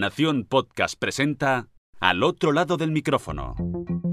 [0.00, 1.68] Nación Podcast presenta
[2.00, 3.54] Al otro lado del micrófono.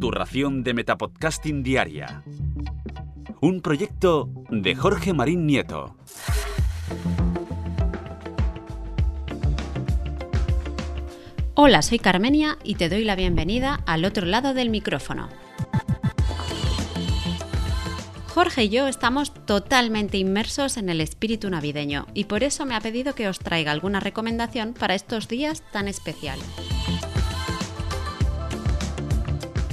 [0.00, 2.22] Tu ración de Metapodcasting Diaria.
[3.40, 5.96] Un proyecto de Jorge Marín Nieto.
[11.54, 15.30] Hola, soy Carmenia y te doy la bienvenida al otro lado del micrófono.
[18.34, 22.80] Jorge y yo estamos totalmente inmersos en el espíritu navideño y por eso me ha
[22.80, 26.46] pedido que os traiga alguna recomendación para estos días tan especiales.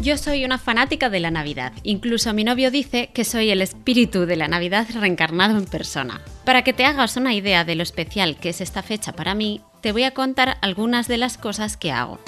[0.00, 1.72] Yo soy una fanática de la Navidad.
[1.84, 6.20] Incluso mi novio dice que soy el espíritu de la Navidad reencarnado en persona.
[6.44, 9.60] Para que te hagas una idea de lo especial que es esta fecha para mí,
[9.82, 12.18] te voy a contar algunas de las cosas que hago.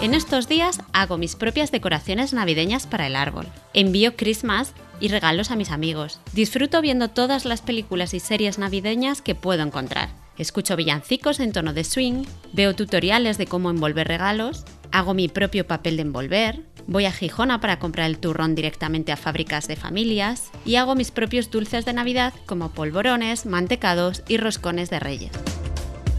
[0.00, 3.46] En estos días hago mis propias decoraciones navideñas para el árbol.
[3.72, 6.20] Envío Christmas y regalos a mis amigos.
[6.32, 10.10] Disfruto viendo todas las películas y series navideñas que puedo encontrar.
[10.38, 15.66] Escucho villancicos en tono de swing, veo tutoriales de cómo envolver regalos, hago mi propio
[15.66, 20.50] papel de envolver, voy a Gijona para comprar el turrón directamente a fábricas de familias
[20.64, 25.32] y hago mis propios dulces de Navidad como polvorones, mantecados y roscones de reyes.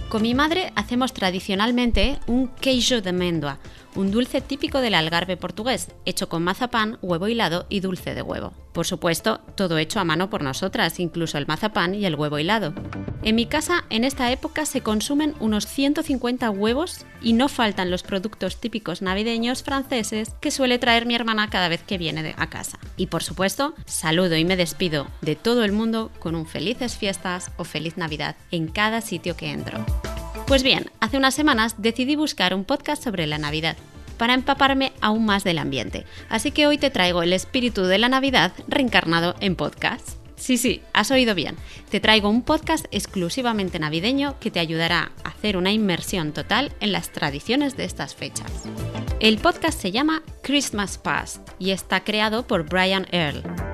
[0.10, 3.60] Con mi madre hacemos tradicionalmente un queijo de mendua,
[3.96, 8.54] un dulce típico del algarve portugués, hecho con mazapán, huevo hilado y dulce de huevo.
[8.74, 12.74] Por supuesto, todo hecho a mano por nosotras, incluso el mazapán y el huevo hilado.
[13.24, 18.04] En mi casa, en esta época, se consumen unos 150 huevos y no faltan los
[18.04, 22.80] productos típicos navideños franceses que suele traer mi hermana cada vez que viene a casa.
[22.96, 27.52] Y por supuesto, saludo y me despido de todo el mundo con un felices fiestas
[27.58, 29.84] o feliz Navidad en cada sitio que entro.
[30.50, 33.78] Pues bien, hace unas semanas decidí buscar un podcast sobre la Navidad
[34.18, 36.08] para empaparme aún más del ambiente.
[36.28, 40.18] Así que hoy te traigo el espíritu de la Navidad reencarnado en podcast.
[40.38, 41.56] Sí, sí, has oído bien.
[41.92, 46.94] Te traigo un podcast exclusivamente navideño que te ayudará a hacer una inmersión total en
[46.94, 48.52] las tradiciones de estas fechas.
[49.20, 53.69] El podcast se llama Christmas Past y está creado por Brian Earl.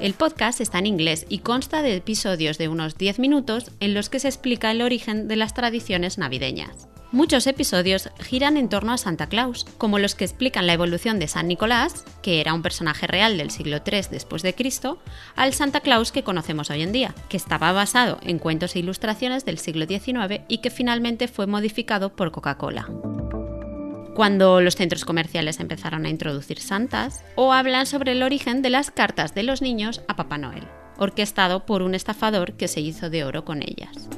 [0.00, 4.08] El podcast está en inglés y consta de episodios de unos 10 minutos en los
[4.08, 6.86] que se explica el origen de las tradiciones navideñas.
[7.10, 11.26] Muchos episodios giran en torno a Santa Claus, como los que explican la evolución de
[11.26, 15.00] San Nicolás, que era un personaje real del siglo III después de Cristo,
[15.34, 19.44] al Santa Claus que conocemos hoy en día, que estaba basado en cuentos e ilustraciones
[19.44, 22.88] del siglo XIX y que finalmente fue modificado por Coca-Cola
[24.18, 28.90] cuando los centros comerciales empezaron a introducir santas, o hablan sobre el origen de las
[28.90, 33.22] cartas de los niños a Papá Noel, orquestado por un estafador que se hizo de
[33.22, 34.08] oro con ellas.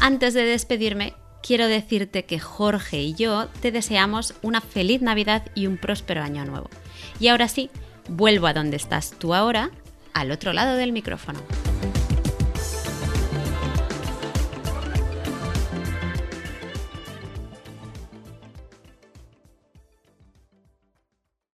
[0.00, 5.66] Antes de despedirme, quiero decirte que Jorge y yo te deseamos una feliz Navidad y
[5.66, 6.70] un próspero año nuevo.
[7.18, 7.70] Y ahora sí,
[8.08, 9.70] vuelvo a donde estás tú ahora,
[10.12, 11.40] al otro lado del micrófono.